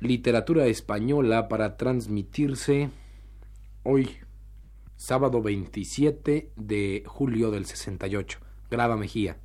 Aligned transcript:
Literatura 0.00 0.66
Española 0.66 1.48
para 1.48 1.76
transmitirse 1.76 2.90
hoy, 3.82 4.18
sábado 4.96 5.42
27 5.42 6.52
de 6.54 7.02
julio 7.04 7.50
del 7.50 7.66
68. 7.66 8.38
Graba 8.70 8.96
Mejía. 8.96 9.38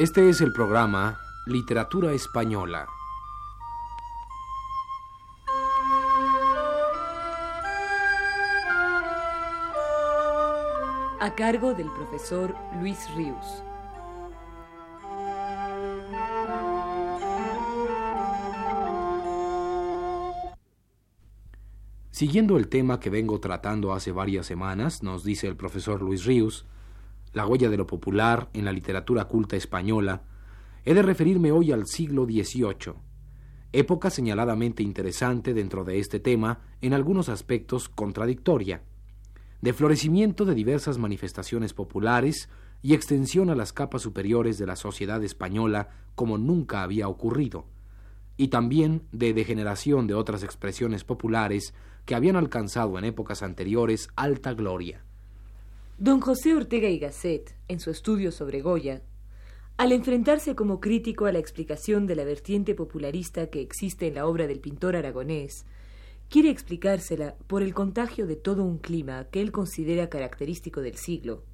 Este 0.00 0.30
es 0.30 0.40
el 0.40 0.50
programa 0.54 1.20
Literatura 1.44 2.12
Española. 2.12 2.88
A 11.20 11.34
cargo 11.36 11.74
del 11.74 11.92
profesor 11.92 12.56
Luis 12.80 13.14
Ríos. 13.14 13.62
Siguiendo 22.10 22.56
el 22.56 22.68
tema 22.68 23.00
que 23.00 23.10
vengo 23.10 23.38
tratando 23.38 23.92
hace 23.92 24.12
varias 24.12 24.46
semanas, 24.46 25.02
nos 25.02 25.24
dice 25.24 25.46
el 25.46 25.56
profesor 25.56 26.00
Luis 26.00 26.24
Ríos, 26.24 26.64
la 27.32 27.46
huella 27.46 27.68
de 27.68 27.76
lo 27.76 27.86
popular 27.86 28.48
en 28.52 28.64
la 28.64 28.72
literatura 28.72 29.24
culta 29.26 29.56
española, 29.56 30.22
he 30.84 30.94
de 30.94 31.02
referirme 31.02 31.52
hoy 31.52 31.72
al 31.72 31.86
siglo 31.86 32.24
XVIII, 32.24 32.94
época 33.72 34.10
señaladamente 34.10 34.82
interesante 34.82 35.54
dentro 35.54 35.84
de 35.84 35.98
este 35.98 36.18
tema, 36.20 36.60
en 36.80 36.94
algunos 36.94 37.28
aspectos 37.28 37.88
contradictoria, 37.88 38.82
de 39.60 39.72
florecimiento 39.72 40.44
de 40.44 40.54
diversas 40.54 40.98
manifestaciones 40.98 41.74
populares 41.74 42.48
y 42.82 42.94
extensión 42.94 43.50
a 43.50 43.54
las 43.54 43.72
capas 43.72 44.02
superiores 44.02 44.58
de 44.58 44.66
la 44.66 44.76
sociedad 44.76 45.22
española 45.22 45.90
como 46.14 46.38
nunca 46.38 46.82
había 46.82 47.08
ocurrido, 47.08 47.66
y 48.36 48.48
también 48.48 49.02
de 49.12 49.34
degeneración 49.34 50.06
de 50.06 50.14
otras 50.14 50.42
expresiones 50.42 51.04
populares 51.04 51.74
que 52.06 52.14
habían 52.14 52.36
alcanzado 52.36 52.98
en 52.98 53.04
épocas 53.04 53.42
anteriores 53.42 54.08
alta 54.16 54.54
gloria. 54.54 55.04
Don 56.00 56.22
José 56.22 56.54
Ortega 56.54 56.88
y 56.88 56.98
Gasset, 56.98 57.54
en 57.68 57.78
su 57.78 57.90
estudio 57.90 58.32
sobre 58.32 58.62
Goya, 58.62 59.02
al 59.76 59.92
enfrentarse 59.92 60.54
como 60.54 60.80
crítico 60.80 61.26
a 61.26 61.32
la 61.32 61.40
explicación 61.40 62.06
de 62.06 62.16
la 62.16 62.24
vertiente 62.24 62.74
popularista 62.74 63.50
que 63.50 63.60
existe 63.60 64.06
en 64.06 64.14
la 64.14 64.26
obra 64.26 64.46
del 64.46 64.60
pintor 64.60 64.96
aragonés, 64.96 65.66
quiere 66.30 66.48
explicársela 66.48 67.36
por 67.46 67.62
el 67.62 67.74
contagio 67.74 68.26
de 68.26 68.36
todo 68.36 68.64
un 68.64 68.78
clima 68.78 69.26
que 69.30 69.42
él 69.42 69.52
considera 69.52 70.08
característico 70.08 70.80
del 70.80 70.96
siglo, 70.96 71.44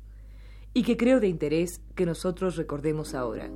y 0.73 0.85
que 0.85 0.97
creo 0.97 1.19
de 1.19 1.27
interés 1.27 1.81
que 1.97 2.07
nosotros 2.07 2.55
recordemos 2.55 3.15
ahora. 3.15 3.51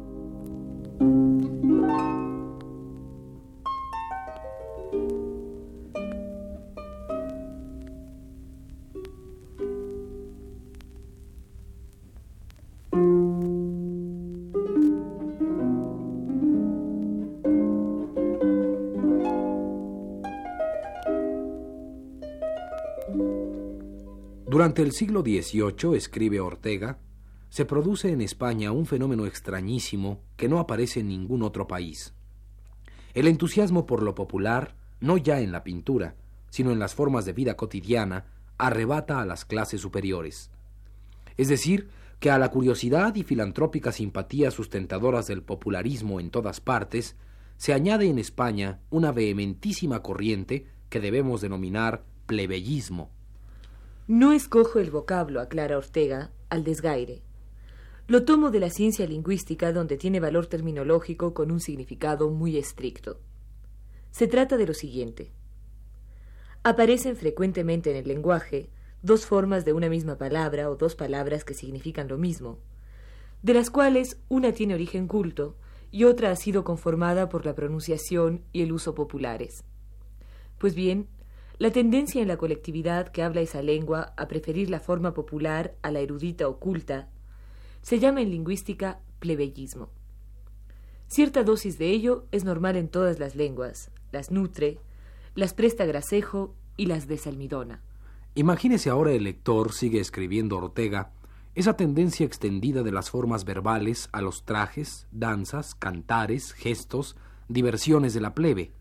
Durante 24.46 24.82
el 24.82 24.92
siglo 24.92 25.22
XVIII, 25.22 25.96
escribe 25.96 26.40
Ortega, 26.40 26.98
se 27.50 27.64
produce 27.64 28.10
en 28.10 28.20
España 28.20 28.72
un 28.72 28.86
fenómeno 28.86 29.26
extrañísimo 29.26 30.20
que 30.36 30.48
no 30.48 30.58
aparece 30.58 31.00
en 31.00 31.08
ningún 31.08 31.42
otro 31.42 31.68
país. 31.68 32.14
El 33.14 33.26
entusiasmo 33.26 33.86
por 33.86 34.02
lo 34.02 34.14
popular, 34.14 34.76
no 35.00 35.16
ya 35.16 35.40
en 35.40 35.52
la 35.52 35.64
pintura, 35.64 36.14
sino 36.48 36.72
en 36.72 36.78
las 36.78 36.94
formas 36.94 37.24
de 37.24 37.32
vida 37.32 37.56
cotidiana, 37.56 38.26
arrebata 38.58 39.20
a 39.20 39.24
las 39.27 39.44
clases 39.44 39.80
superiores. 39.80 40.50
Es 41.36 41.48
decir, 41.48 41.88
que 42.20 42.30
a 42.30 42.38
la 42.38 42.50
curiosidad 42.50 43.14
y 43.14 43.22
filantrópica 43.22 43.92
simpatía 43.92 44.50
sustentadoras 44.50 45.27
del 45.27 45.42
popularismo 45.42 46.20
en 46.20 46.30
todas 46.30 46.60
partes, 46.60 47.16
se 47.56 47.72
añade 47.72 48.06
en 48.06 48.18
España 48.18 48.80
una 48.90 49.10
vehementísima 49.10 50.02
corriente 50.02 50.66
que 50.88 51.00
debemos 51.00 51.40
denominar 51.40 52.04
plebeyismo 52.30 53.11
no 54.07 54.33
escojo 54.33 54.79
el 54.79 54.92
vocablo, 54.92 55.41
aclara 55.41 55.77
Ortega, 55.77 56.30
al 56.48 56.63
desgaire. 56.63 57.23
Lo 58.08 58.24
tomo 58.24 58.51
de 58.51 58.58
la 58.58 58.70
ciencia 58.70 59.05
lingüística 59.07 59.73
donde 59.73 59.96
tiene 59.96 60.18
valor 60.18 60.46
terminológico 60.46 61.33
con 61.33 61.52
un 61.52 61.61
significado 61.61 62.29
muy 62.30 62.57
estricto. 62.57 63.20
Se 64.13 64.29
trata 64.29 64.57
de 64.57 64.67
lo 64.67 64.74
siguiente. 64.74 65.30
Aparecen 66.64 67.14
frecuentemente 67.14 67.90
en 67.90 67.96
el 67.96 68.08
lenguaje 68.08 68.70
dos 69.02 69.27
formas 69.27 69.64
de 69.64 69.73
una 69.73 69.89
misma 69.89 70.19
palabra 70.19 70.70
o 70.70 70.74
dos 70.74 70.96
palabras 70.96 71.45
que 71.45 71.55
significan 71.55 72.07
lo 72.07 72.17
mismo, 72.17 72.58
de 73.42 73.55
las 73.55 73.70
cuales 73.70 74.19
una 74.29 74.52
tiene 74.52 74.74
origen 74.74 75.07
culto 75.07 75.57
y 75.92 76.02
otra 76.02 76.30
ha 76.30 76.36
sido 76.36 76.63
conformada 76.64 77.29
por 77.29 77.46
la 77.46 77.55
pronunciación 77.55 78.42
y 78.52 78.63
el 78.63 78.73
uso 78.73 78.95
populares. 78.96 79.63
Pues 80.58 80.74
bien, 80.74 81.08
la 81.60 81.70
tendencia 81.70 82.22
en 82.22 82.28
la 82.28 82.38
colectividad 82.38 83.08
que 83.08 83.22
habla 83.22 83.42
esa 83.42 83.60
lengua 83.60 84.14
a 84.16 84.28
preferir 84.28 84.70
la 84.70 84.80
forma 84.80 85.12
popular 85.12 85.76
a 85.82 85.90
la 85.90 86.00
erudita 86.00 86.48
oculta 86.48 87.10
se 87.82 87.98
llama 87.98 88.22
en 88.22 88.30
lingüística 88.30 89.00
plebeyismo. 89.18 89.90
Cierta 91.06 91.44
dosis 91.44 91.76
de 91.76 91.90
ello 91.90 92.24
es 92.32 92.44
normal 92.44 92.76
en 92.76 92.88
todas 92.88 93.18
las 93.18 93.36
lenguas, 93.36 93.90
las 94.10 94.30
nutre, 94.30 94.78
las 95.34 95.52
presta 95.52 95.84
grasejo 95.84 96.54
y 96.78 96.86
las 96.86 97.08
desalmidona. 97.08 97.82
Imagínese 98.34 98.88
ahora 98.88 99.12
el 99.12 99.24
lector, 99.24 99.74
sigue 99.74 100.00
escribiendo 100.00 100.56
Ortega, 100.56 101.12
esa 101.54 101.77
tendencia 101.77 102.24
extendida 102.24 102.82
de 102.82 102.92
las 102.92 103.10
formas 103.10 103.44
verbales 103.44 104.08
a 104.12 104.22
los 104.22 104.46
trajes, 104.46 105.08
danzas, 105.12 105.74
cantares, 105.74 106.54
gestos, 106.54 107.16
diversiones 107.48 108.14
de 108.14 108.20
la 108.22 108.34
plebe 108.34 108.72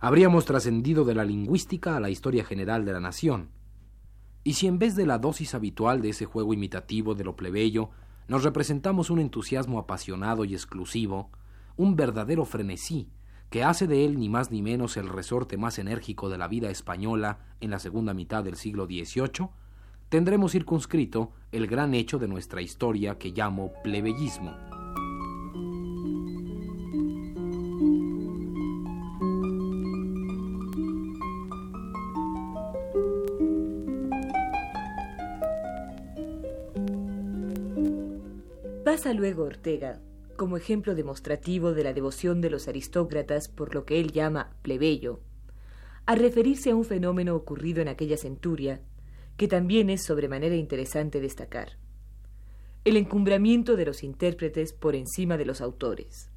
habríamos 0.00 0.44
trascendido 0.44 1.04
de 1.04 1.14
la 1.14 1.24
lingüística 1.24 1.96
a 1.96 2.00
la 2.00 2.10
historia 2.10 2.44
general 2.44 2.84
de 2.84 2.92
la 2.92 3.00
nación. 3.00 3.50
Y 4.44 4.54
si 4.54 4.66
en 4.66 4.78
vez 4.78 4.94
de 4.94 5.06
la 5.06 5.18
dosis 5.18 5.54
habitual 5.54 6.02
de 6.02 6.10
ese 6.10 6.24
juego 6.24 6.54
imitativo 6.54 7.14
de 7.14 7.24
lo 7.24 7.36
plebeyo, 7.36 7.90
nos 8.28 8.44
representamos 8.44 9.10
un 9.10 9.20
entusiasmo 9.20 9.78
apasionado 9.78 10.44
y 10.44 10.54
exclusivo, 10.54 11.30
un 11.76 11.96
verdadero 11.96 12.44
frenesí, 12.44 13.08
que 13.50 13.64
hace 13.64 13.86
de 13.86 14.04
él 14.04 14.18
ni 14.18 14.28
más 14.28 14.50
ni 14.50 14.62
menos 14.62 14.96
el 14.96 15.08
resorte 15.08 15.56
más 15.56 15.78
enérgico 15.78 16.28
de 16.28 16.38
la 16.38 16.48
vida 16.48 16.70
española 16.70 17.38
en 17.60 17.70
la 17.70 17.78
segunda 17.78 18.14
mitad 18.14 18.42
del 18.42 18.56
siglo 18.56 18.86
XVIII, 18.86 19.48
tendremos 20.08 20.52
circunscrito 20.52 21.32
el 21.52 21.66
gran 21.66 21.94
hecho 21.94 22.18
de 22.18 22.28
nuestra 22.28 22.62
historia 22.62 23.18
que 23.18 23.30
llamo 23.30 23.72
plebeyismo. 23.82 24.75
Pasa 38.96 39.12
luego 39.12 39.42
Ortega, 39.42 40.00
como 40.38 40.56
ejemplo 40.56 40.94
demostrativo 40.94 41.74
de 41.74 41.84
la 41.84 41.92
devoción 41.92 42.40
de 42.40 42.48
los 42.48 42.66
aristócratas 42.66 43.46
por 43.46 43.74
lo 43.74 43.84
que 43.84 44.00
él 44.00 44.10
llama 44.10 44.56
plebeyo, 44.62 45.20
a 46.06 46.14
referirse 46.14 46.70
a 46.70 46.74
un 46.74 46.86
fenómeno 46.86 47.36
ocurrido 47.36 47.82
en 47.82 47.88
aquella 47.88 48.16
centuria, 48.16 48.80
que 49.36 49.48
también 49.48 49.90
es 49.90 50.02
sobremanera 50.02 50.56
interesante 50.56 51.20
destacar. 51.20 51.72
El 52.86 52.96
encumbramiento 52.96 53.76
de 53.76 53.84
los 53.84 54.02
intérpretes 54.02 54.72
por 54.72 54.96
encima 54.96 55.36
de 55.36 55.44
los 55.44 55.60
autores. 55.60 56.30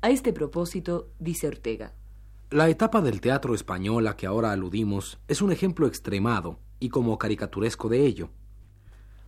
A 0.00 0.10
este 0.10 0.32
propósito, 0.32 1.10
dice 1.18 1.48
Ortega. 1.48 1.92
La 2.50 2.68
etapa 2.68 3.00
del 3.00 3.20
teatro 3.20 3.52
español 3.52 4.06
a 4.06 4.16
que 4.16 4.26
ahora 4.28 4.52
aludimos 4.52 5.18
es 5.26 5.42
un 5.42 5.50
ejemplo 5.50 5.88
extremado 5.88 6.60
y 6.78 6.90
como 6.90 7.18
caricaturesco 7.18 7.88
de 7.88 8.06
ello. 8.06 8.30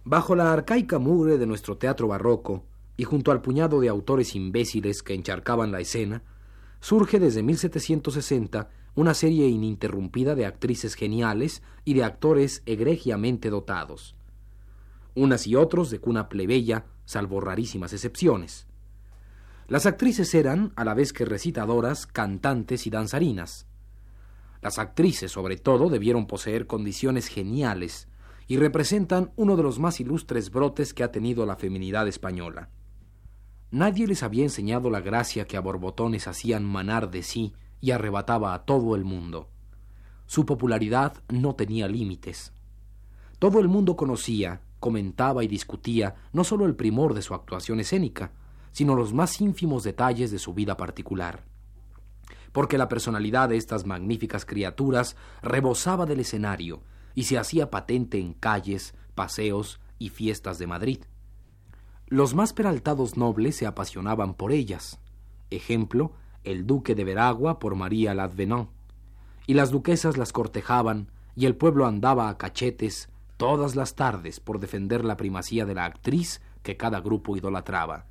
Bajo 0.08 0.36
la 0.36 0.52
arcaica 0.52 1.00
mugre 1.00 1.36
de 1.36 1.48
nuestro 1.48 1.78
teatro 1.78 2.06
barroco, 2.06 2.62
y 2.96 3.02
junto 3.02 3.32
al 3.32 3.42
puñado 3.42 3.80
de 3.80 3.88
autores 3.88 4.36
imbéciles 4.36 5.02
que 5.02 5.14
encharcaban 5.14 5.72
la 5.72 5.80
escena, 5.80 6.22
surge 6.78 7.18
desde 7.18 7.42
1760 7.42 8.68
una 8.94 9.14
serie 9.14 9.48
ininterrumpida 9.48 10.36
de 10.36 10.46
actrices 10.46 10.94
geniales 10.94 11.60
y 11.84 11.94
de 11.94 12.04
actores 12.04 12.62
egregiamente 12.66 13.50
dotados. 13.50 14.14
Unas 15.16 15.48
y 15.48 15.56
otros 15.56 15.90
de 15.90 15.98
cuna 15.98 16.28
plebeya, 16.28 16.86
salvo 17.04 17.40
rarísimas 17.40 17.92
excepciones. 17.92 18.68
Las 19.66 19.86
actrices 19.86 20.32
eran, 20.36 20.72
a 20.76 20.84
la 20.84 20.94
vez 20.94 21.12
que 21.12 21.24
recitadoras, 21.24 22.06
cantantes 22.06 22.86
y 22.86 22.90
danzarinas. 22.90 23.66
Las 24.62 24.78
actrices, 24.78 25.32
sobre 25.32 25.56
todo, 25.56 25.88
debieron 25.88 26.28
poseer 26.28 26.68
condiciones 26.68 27.26
geniales 27.26 28.06
y 28.46 28.58
representan 28.58 29.32
uno 29.36 29.56
de 29.56 29.62
los 29.62 29.78
más 29.78 30.00
ilustres 30.00 30.50
brotes 30.50 30.94
que 30.94 31.02
ha 31.02 31.10
tenido 31.10 31.46
la 31.46 31.56
feminidad 31.56 32.06
española. 32.06 32.70
Nadie 33.70 34.06
les 34.06 34.22
había 34.22 34.44
enseñado 34.44 34.90
la 34.90 35.00
gracia 35.00 35.46
que 35.46 35.56
a 35.56 35.60
borbotones 35.60 36.28
hacían 36.28 36.64
manar 36.64 37.10
de 37.10 37.22
sí 37.22 37.54
y 37.80 37.90
arrebataba 37.90 38.54
a 38.54 38.64
todo 38.64 38.94
el 38.94 39.04
mundo. 39.04 39.48
Su 40.26 40.46
popularidad 40.46 41.22
no 41.28 41.56
tenía 41.56 41.88
límites. 41.88 42.52
Todo 43.38 43.58
el 43.60 43.68
mundo 43.68 43.96
conocía, 43.96 44.62
comentaba 44.78 45.42
y 45.42 45.48
discutía 45.48 46.14
no 46.32 46.44
sólo 46.44 46.64
el 46.66 46.76
primor 46.76 47.14
de 47.14 47.22
su 47.22 47.34
actuación 47.34 47.80
escénica, 47.80 48.32
sino 48.70 48.94
los 48.94 49.12
más 49.12 49.40
ínfimos 49.40 49.82
detalles 49.82 50.30
de 50.30 50.38
su 50.38 50.54
vida 50.54 50.76
particular. 50.76 51.44
Porque 52.52 52.78
la 52.78 52.88
personalidad 52.88 53.48
de 53.48 53.56
estas 53.56 53.84
magníficas 53.84 54.44
criaturas 54.44 55.16
rebosaba 55.42 56.06
del 56.06 56.20
escenario 56.20 56.82
y 57.16 57.24
se 57.24 57.38
hacía 57.38 57.70
patente 57.70 58.20
en 58.20 58.34
calles, 58.34 58.94
paseos 59.16 59.80
y 59.98 60.10
fiestas 60.10 60.58
de 60.58 60.68
Madrid. 60.68 60.98
Los 62.06 62.34
más 62.34 62.52
peraltados 62.52 63.16
nobles 63.16 63.56
se 63.56 63.66
apasionaban 63.66 64.34
por 64.34 64.52
ellas. 64.52 65.00
Ejemplo, 65.50 66.12
el 66.44 66.66
duque 66.66 66.94
de 66.94 67.02
Veragua 67.02 67.58
por 67.58 67.74
María 67.74 68.14
Ladvenant. 68.14 68.68
Y 69.48 69.54
las 69.54 69.70
duquesas 69.70 70.16
las 70.16 70.32
cortejaban, 70.32 71.10
y 71.34 71.46
el 71.46 71.56
pueblo 71.56 71.86
andaba 71.86 72.28
a 72.28 72.38
cachetes 72.38 73.08
todas 73.36 73.76
las 73.76 73.94
tardes 73.94 74.38
por 74.38 74.60
defender 74.60 75.04
la 75.04 75.16
primacía 75.16 75.64
de 75.64 75.74
la 75.74 75.84
actriz 75.86 76.42
que 76.62 76.76
cada 76.76 77.00
grupo 77.00 77.36
idolatraba. 77.36 78.06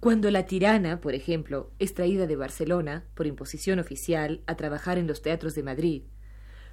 Cuando 0.00 0.30
la 0.30 0.46
tirana, 0.46 1.00
por 1.00 1.14
ejemplo, 1.14 1.70
es 1.78 1.94
traída 1.94 2.26
de 2.26 2.36
Barcelona, 2.36 3.04
por 3.14 3.26
imposición 3.26 3.78
oficial, 3.78 4.42
a 4.46 4.56
trabajar 4.56 4.98
en 4.98 5.06
los 5.06 5.22
teatros 5.22 5.54
de 5.54 5.62
Madrid, 5.62 6.02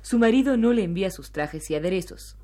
su 0.01 0.19
marido 0.19 0.57
no 0.57 0.73
le 0.73 0.83
envía 0.83 1.11
sus 1.11 1.31
trajes 1.31 1.69
y 1.69 1.75
aderezos. 1.75 2.37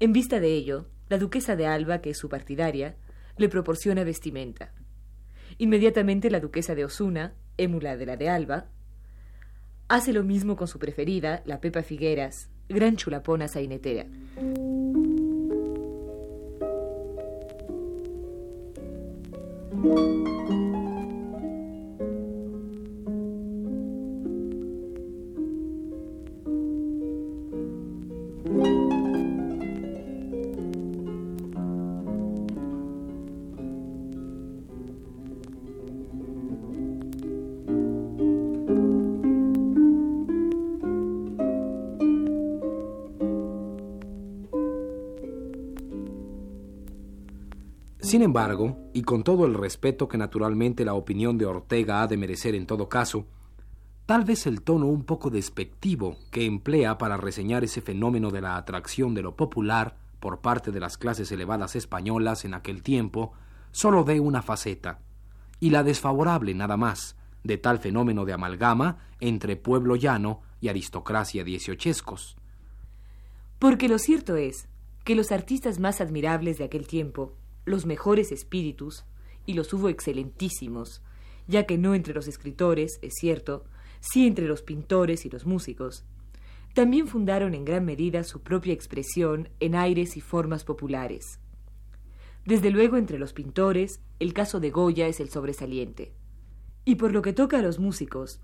En 0.00 0.12
vista 0.12 0.40
de 0.40 0.52
ello, 0.54 0.86
la 1.08 1.18
duquesa 1.18 1.56
de 1.56 1.66
Alba, 1.66 2.00
que 2.00 2.10
es 2.10 2.18
su 2.18 2.28
partidaria, 2.28 2.96
le 3.36 3.48
proporciona 3.48 4.04
vestimenta. 4.04 4.72
Inmediatamente 5.58 6.30
la 6.30 6.40
duquesa 6.40 6.74
de 6.74 6.84
Osuna, 6.84 7.34
émula 7.56 7.96
de 7.96 8.06
la 8.06 8.16
de 8.16 8.28
Alba, 8.28 8.66
hace 9.88 10.12
lo 10.12 10.24
mismo 10.24 10.56
con 10.56 10.68
su 10.68 10.78
preferida, 10.78 11.42
la 11.44 11.60
Pepa 11.60 11.82
Figueras, 11.82 12.48
gran 12.68 12.96
chulapona 12.96 13.48
sainetera. 13.48 14.06
Sin 48.12 48.20
embargo, 48.20 48.76
y 48.92 49.04
con 49.04 49.24
todo 49.24 49.46
el 49.46 49.54
respeto 49.54 50.06
que 50.06 50.18
naturalmente 50.18 50.84
la 50.84 50.92
opinión 50.92 51.38
de 51.38 51.46
Ortega 51.46 52.02
ha 52.02 52.06
de 52.06 52.18
merecer 52.18 52.54
en 52.54 52.66
todo 52.66 52.86
caso, 52.86 53.24
tal 54.04 54.24
vez 54.24 54.46
el 54.46 54.60
tono 54.60 54.84
un 54.84 55.04
poco 55.04 55.30
despectivo 55.30 56.18
que 56.30 56.44
emplea 56.44 56.98
para 56.98 57.16
reseñar 57.16 57.64
ese 57.64 57.80
fenómeno 57.80 58.30
de 58.30 58.42
la 58.42 58.58
atracción 58.58 59.14
de 59.14 59.22
lo 59.22 59.34
popular 59.34 59.96
por 60.20 60.42
parte 60.42 60.72
de 60.72 60.78
las 60.78 60.98
clases 60.98 61.32
elevadas 61.32 61.74
españolas 61.74 62.44
en 62.44 62.52
aquel 62.52 62.82
tiempo, 62.82 63.32
solo 63.70 64.04
dé 64.04 64.20
una 64.20 64.42
faceta, 64.42 64.98
y 65.58 65.70
la 65.70 65.82
desfavorable 65.82 66.52
nada 66.52 66.76
más, 66.76 67.16
de 67.44 67.56
tal 67.56 67.78
fenómeno 67.78 68.26
de 68.26 68.34
amalgama 68.34 68.98
entre 69.20 69.56
pueblo 69.56 69.96
llano 69.96 70.42
y 70.60 70.68
aristocracia 70.68 71.44
dieciochescos. 71.44 72.36
Porque 73.58 73.88
lo 73.88 73.98
cierto 73.98 74.36
es 74.36 74.68
que 75.02 75.14
los 75.14 75.32
artistas 75.32 75.80
más 75.80 76.02
admirables 76.02 76.58
de 76.58 76.64
aquel 76.64 76.86
tiempo 76.86 77.38
los 77.64 77.86
mejores 77.86 78.32
espíritus, 78.32 79.04
y 79.46 79.54
los 79.54 79.72
hubo 79.72 79.88
excelentísimos, 79.88 81.02
ya 81.46 81.66
que 81.66 81.78
no 81.78 81.94
entre 81.94 82.14
los 82.14 82.28
escritores, 82.28 82.98
es 83.02 83.14
cierto, 83.18 83.64
sí 84.00 84.26
entre 84.26 84.46
los 84.46 84.62
pintores 84.62 85.26
y 85.26 85.30
los 85.30 85.46
músicos, 85.46 86.04
también 86.74 87.06
fundaron 87.06 87.54
en 87.54 87.64
gran 87.64 87.84
medida 87.84 88.24
su 88.24 88.40
propia 88.40 88.72
expresión 88.72 89.48
en 89.60 89.74
aires 89.74 90.16
y 90.16 90.20
formas 90.20 90.64
populares. 90.64 91.38
Desde 92.46 92.70
luego 92.70 92.96
entre 92.96 93.18
los 93.18 93.32
pintores, 93.32 94.00
el 94.18 94.32
caso 94.32 94.58
de 94.58 94.70
Goya 94.70 95.06
es 95.06 95.20
el 95.20 95.28
sobresaliente. 95.28 96.12
Y 96.84 96.96
por 96.96 97.12
lo 97.12 97.22
que 97.22 97.32
toca 97.32 97.58
a 97.58 97.62
los 97.62 97.78
músicos, 97.78 98.40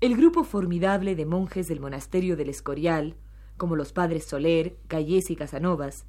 el 0.00 0.16
grupo 0.16 0.44
formidable 0.44 1.14
de 1.14 1.26
monjes 1.26 1.68
del 1.68 1.80
monasterio 1.80 2.36
del 2.36 2.48
Escorial, 2.48 3.16
como 3.56 3.76
los 3.76 3.92
padres 3.92 4.24
Soler, 4.24 4.76
Gallés 4.88 5.30
y 5.30 5.36
Casanovas, 5.36 6.06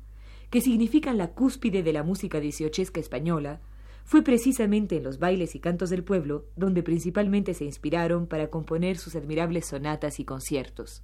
que 0.51 0.61
significan 0.61 1.17
la 1.17 1.29
cúspide 1.31 1.81
de 1.81 1.93
la 1.93 2.03
música 2.03 2.41
dieciochesca 2.41 2.99
española, 2.99 3.61
fue 4.03 4.21
precisamente 4.21 4.97
en 4.97 5.03
los 5.03 5.17
bailes 5.17 5.55
y 5.55 5.59
cantos 5.61 5.89
del 5.89 6.03
pueblo 6.03 6.45
donde 6.57 6.83
principalmente 6.83 7.53
se 7.53 7.63
inspiraron 7.63 8.27
para 8.27 8.49
componer 8.49 8.97
sus 8.97 9.15
admirables 9.15 9.67
sonatas 9.67 10.19
y 10.19 10.25
conciertos. 10.25 11.03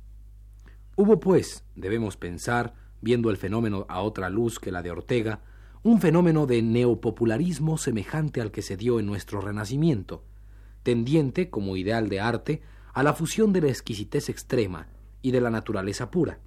Hubo, 0.98 1.22
pues, 1.22 1.64
debemos 1.76 2.18
pensar, 2.18 2.74
viendo 3.02 3.30
el 3.30 3.38
fenómeno 3.38 3.86
a 3.88 4.02
otra 4.02 4.30
luz 4.30 4.60
que 4.60 4.72
la 4.72 4.82
de 4.82 4.92
Ortega, 4.92 5.40
un 5.82 6.02
fenómeno 6.02 6.46
de 6.46 6.62
neopopularismo 6.62 7.78
semejante 7.78 8.42
al 8.42 8.52
que 8.52 8.62
se 8.62 8.76
dio 8.76 9.00
en 9.00 9.06
nuestro 9.06 9.40
Renacimiento, 9.40 10.26
tendiente, 10.84 11.50
como 11.50 11.78
ideal 11.78 12.10
de 12.10 12.20
arte, 12.20 12.62
a 12.94 13.02
la 13.02 13.14
fusión 13.14 13.54
de 13.54 13.62
la 13.62 13.70
exquisitez 13.70 14.28
extrema 14.28 14.90
y 15.22 15.32
de 15.32 15.40
la 15.40 15.52
naturaleza 15.52 16.12
pura 16.12 16.40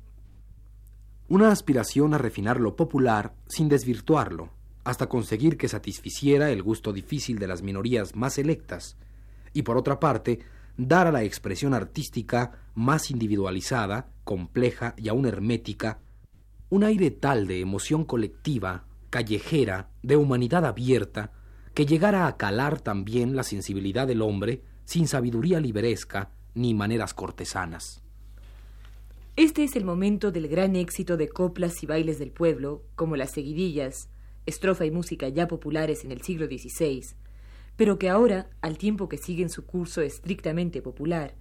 una 1.30 1.52
aspiración 1.52 2.12
a 2.12 2.18
refinar 2.18 2.58
lo 2.58 2.74
popular 2.74 3.36
sin 3.46 3.68
desvirtuarlo, 3.68 4.50
hasta 4.82 5.08
conseguir 5.08 5.56
que 5.56 5.68
satisficiera 5.68 6.50
el 6.50 6.60
gusto 6.60 6.92
difícil 6.92 7.38
de 7.38 7.46
las 7.46 7.62
minorías 7.62 8.16
más 8.16 8.34
selectas, 8.34 8.96
y 9.52 9.62
por 9.62 9.76
otra 9.76 10.00
parte, 10.00 10.40
dar 10.76 11.06
a 11.06 11.12
la 11.12 11.22
expresión 11.22 11.72
artística 11.72 12.58
más 12.74 13.12
individualizada, 13.12 14.10
compleja 14.24 14.94
y 14.96 15.08
aún 15.08 15.24
hermética, 15.24 16.00
un 16.68 16.82
aire 16.82 17.12
tal 17.12 17.46
de 17.46 17.60
emoción 17.60 18.04
colectiva, 18.04 18.86
callejera, 19.08 19.90
de 20.02 20.16
humanidad 20.16 20.66
abierta, 20.66 21.30
que 21.74 21.86
llegara 21.86 22.26
a 22.26 22.36
calar 22.38 22.80
también 22.80 23.36
la 23.36 23.44
sensibilidad 23.44 24.08
del 24.08 24.22
hombre 24.22 24.64
sin 24.84 25.06
sabiduría 25.06 25.60
liberesca 25.60 26.32
ni 26.54 26.74
maneras 26.74 27.14
cortesanas. 27.14 28.02
Este 29.36 29.62
es 29.62 29.76
el 29.76 29.84
momento 29.84 30.32
del 30.32 30.48
gran 30.48 30.74
éxito 30.76 31.16
de 31.16 31.28
coplas 31.28 31.82
y 31.82 31.86
bailes 31.86 32.18
del 32.18 32.32
pueblo, 32.32 32.82
como 32.96 33.16
las 33.16 33.30
seguidillas, 33.30 34.08
estrofa 34.44 34.84
y 34.84 34.90
música 34.90 35.28
ya 35.28 35.46
populares 35.46 36.04
en 36.04 36.12
el 36.12 36.22
siglo 36.22 36.46
XVI, 36.46 37.14
pero 37.76 37.98
que 37.98 38.08
ahora, 38.08 38.50
al 38.60 38.76
tiempo 38.76 39.08
que 39.08 39.18
siguen 39.18 39.48
su 39.48 39.64
curso 39.64 40.02
estrictamente 40.02 40.82
popular, 40.82 41.34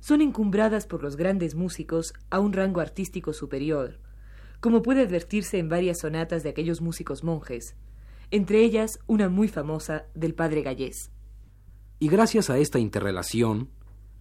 son 0.00 0.20
encumbradas 0.20 0.86
por 0.86 1.02
los 1.02 1.16
grandes 1.16 1.54
músicos 1.54 2.12
a 2.30 2.40
un 2.40 2.52
rango 2.52 2.80
artístico 2.80 3.32
superior, 3.32 3.98
como 4.60 4.82
puede 4.82 5.02
advertirse 5.02 5.58
en 5.58 5.68
varias 5.68 6.00
sonatas 6.00 6.42
de 6.42 6.50
aquellos 6.50 6.80
músicos 6.80 7.22
monjes, 7.22 7.76
entre 8.30 8.62
ellas 8.62 8.98
una 9.06 9.28
muy 9.28 9.48
famosa 9.48 10.06
del 10.14 10.34
padre 10.34 10.62
Gallés. 10.62 11.12
Y 12.00 12.08
gracias 12.08 12.50
a 12.50 12.58
esta 12.58 12.78
interrelación, 12.78 13.70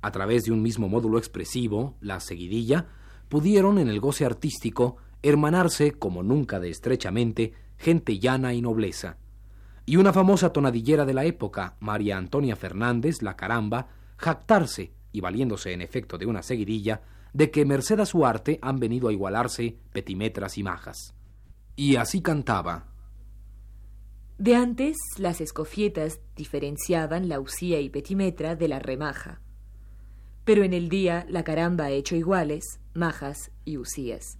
a 0.02 0.12
través 0.12 0.46
de 0.46 0.52
un 0.52 0.62
mismo 0.62 0.88
módulo 0.88 1.18
expresivo, 1.18 1.98
la 2.00 2.20
seguidilla, 2.20 2.88
pudieron 3.30 3.78
en 3.78 3.88
el 3.88 4.00
goce 4.00 4.26
artístico 4.26 4.98
hermanarse 5.22 5.94
como 5.94 6.24
nunca 6.24 6.60
de 6.60 6.70
estrechamente 6.70 7.54
gente 7.78 8.20
llana 8.20 8.54
y 8.54 8.62
nobleza. 8.62 9.18
Y 9.86 9.98
una 9.98 10.14
famosa 10.14 10.52
tonadillera 10.52 11.06
de 11.06 11.14
la 11.14 11.26
época, 11.26 11.76
María 11.80 12.18
Antonia 12.18 12.56
Fernández, 12.56 13.22
la 13.22 13.36
caramba, 13.36 13.88
jactarse, 14.18 14.92
y 15.12 15.22
valiéndose 15.22 15.72
en 15.72 15.82
efecto 15.82 16.18
de 16.18 16.26
una 16.26 16.44
seguidilla, 16.44 17.02
de 17.34 17.52
que 17.52 17.66
merced 17.66 18.00
a 18.00 18.06
su 18.06 18.26
arte 18.26 18.60
han 18.62 18.80
venido 18.80 19.08
a 19.08 19.14
igualarse 19.14 19.78
petimetras 19.92 20.58
y 20.58 20.64
majas. 20.64 21.14
Y 21.76 21.96
así 21.96 22.22
cantaba. 22.22 22.88
De 24.38 24.56
antes, 24.56 24.98
las 25.18 25.42
escofietas 25.42 26.20
diferenciaban 26.36 27.30
la 27.30 27.40
usía 27.40 27.80
y 27.80 27.90
petimetra 27.90 28.56
de 28.56 28.68
la 28.68 28.80
remaja 28.80 29.42
pero 30.48 30.64
en 30.64 30.74
el 30.74 30.88
día 30.88 31.26
la 31.28 31.44
caramba 31.44 31.84
ha 31.84 31.90
hecho 31.90 32.16
iguales, 32.16 32.80
majas 32.94 33.52
y 33.66 33.78
usías. 33.78 34.40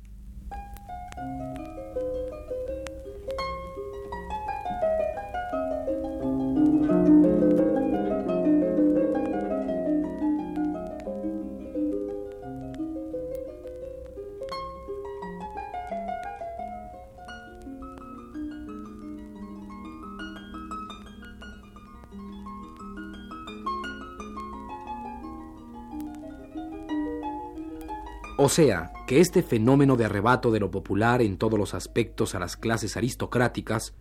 O 28.40 28.50
sea, 28.50 28.94
que 29.08 29.20
este 29.20 29.42
fenómeno 29.42 29.96
de 29.96 30.06
arrebato 30.06 30.52
de 30.52 30.60
lo 30.60 30.70
popular 30.70 31.24
en 31.24 31.38
todos 31.38 31.58
los 31.58 31.74
aspectos 31.74 32.36
a 32.36 32.40
las 32.40 32.56
clases 32.56 32.96
aristocráticas, 32.96 33.96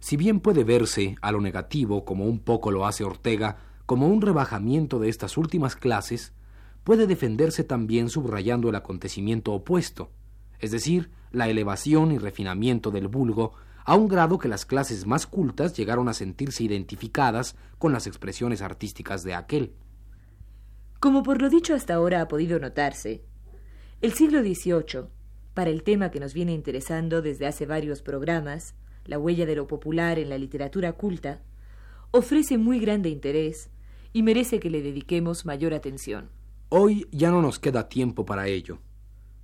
si 0.00 0.16
bien 0.16 0.40
puede 0.40 0.64
verse 0.64 1.14
a 1.22 1.30
lo 1.30 1.40
negativo 1.40 2.04
como 2.04 2.24
un 2.24 2.40
poco 2.40 2.72
lo 2.72 2.84
hace 2.84 3.04
Ortega, 3.04 3.58
como 3.86 4.08
un 4.08 4.22
rebajamiento 4.22 4.98
de 4.98 5.08
estas 5.08 5.36
últimas 5.36 5.76
clases, 5.76 6.32
puede 6.82 7.06
defenderse 7.06 7.62
también 7.62 8.08
subrayando 8.08 8.70
el 8.70 8.74
acontecimiento 8.74 9.52
opuesto, 9.52 10.10
es 10.58 10.72
decir, 10.72 11.12
la 11.30 11.48
elevación 11.48 12.10
y 12.10 12.18
refinamiento 12.18 12.90
del 12.90 13.06
vulgo 13.06 13.52
a 13.84 13.94
un 13.94 14.08
grado 14.08 14.38
que 14.38 14.48
las 14.48 14.66
clases 14.66 15.06
más 15.06 15.28
cultas 15.28 15.76
llegaron 15.76 16.08
a 16.08 16.14
sentirse 16.14 16.64
identificadas 16.64 17.54
con 17.78 17.92
las 17.92 18.08
expresiones 18.08 18.62
artísticas 18.62 19.22
de 19.22 19.34
aquel. 19.34 19.74
Como 20.98 21.22
por 21.22 21.40
lo 21.40 21.48
dicho 21.48 21.72
hasta 21.72 21.94
ahora 21.94 22.20
ha 22.20 22.28
podido 22.28 22.58
notarse, 22.58 23.29
el 24.00 24.14
siglo 24.14 24.40
XVIII, 24.40 25.08
para 25.52 25.68
el 25.68 25.82
tema 25.82 26.10
que 26.10 26.20
nos 26.20 26.32
viene 26.32 26.52
interesando 26.52 27.20
desde 27.20 27.46
hace 27.46 27.66
varios 27.66 28.00
programas, 28.00 28.74
la 29.04 29.18
huella 29.18 29.44
de 29.44 29.56
lo 29.56 29.66
popular 29.66 30.18
en 30.18 30.30
la 30.30 30.38
literatura 30.38 30.94
culta, 30.94 31.42
ofrece 32.10 32.56
muy 32.56 32.80
grande 32.80 33.10
interés 33.10 33.68
y 34.14 34.22
merece 34.22 34.58
que 34.58 34.70
le 34.70 34.80
dediquemos 34.80 35.44
mayor 35.44 35.74
atención. 35.74 36.30
Hoy 36.70 37.06
ya 37.12 37.30
no 37.30 37.42
nos 37.42 37.58
queda 37.58 37.90
tiempo 37.90 38.24
para 38.24 38.46
ello, 38.48 38.78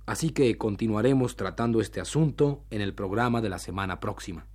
así 0.07 0.31
que 0.31 0.57
continuaremos 0.57 1.35
tratando 1.35 1.79
este 1.79 2.01
asunto 2.01 2.63
en 2.71 2.81
el 2.81 2.95
programa 2.95 3.41
de 3.41 3.49
la 3.49 3.59
semana 3.59 3.99
próxima. 3.99 4.47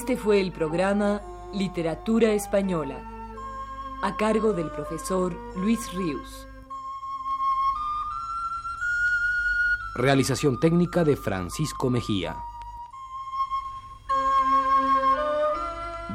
Este 0.00 0.16
fue 0.16 0.40
el 0.40 0.50
programa 0.50 1.20
Literatura 1.52 2.32
Española, 2.32 2.96
a 4.02 4.16
cargo 4.16 4.54
del 4.54 4.70
profesor 4.70 5.36
Luis 5.56 5.92
Ríos. 5.92 6.48
Realización 9.94 10.58
técnica 10.58 11.04
de 11.04 11.16
Francisco 11.16 11.90
Mejía. 11.90 12.34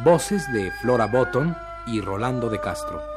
Voces 0.03 0.51
de 0.51 0.71
Flora 0.81 1.05
Botton 1.05 1.55
y 1.85 2.01
Rolando 2.01 2.49
de 2.49 2.59
Castro. 2.59 3.14